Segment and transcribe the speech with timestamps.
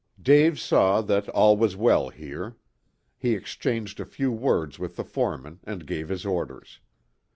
[0.19, 2.57] Dave saw that all was well here.
[3.19, 6.79] He exchanged a few words with the foreman, and gave his orders.